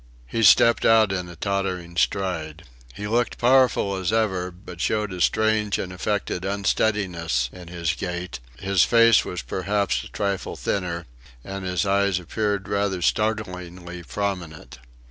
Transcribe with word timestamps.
He 0.25 0.41
stepped 0.41 0.83
out 0.83 1.11
in 1.11 1.29
a 1.29 1.35
tottering 1.35 1.95
stride. 1.95 2.63
He 2.95 3.07
looked 3.07 3.37
powerful 3.37 3.95
as 3.97 4.11
ever, 4.11 4.49
but 4.49 4.81
showed 4.81 5.13
a 5.13 5.21
strange 5.21 5.77
and 5.77 5.93
affected 5.93 6.43
unsteadiness 6.43 7.51
in 7.53 7.67
his 7.67 7.93
gait; 7.93 8.39
his 8.57 8.81
face 8.81 9.23
was 9.23 9.43
perhaps 9.43 10.03
a 10.03 10.07
trifle 10.07 10.55
thinner, 10.55 11.05
and 11.43 11.65
his 11.65 11.85
eyes 11.85 12.19
appeared 12.19 12.67
rather 12.67 13.03
startlingly 13.03 14.01
prominent. 14.01 14.79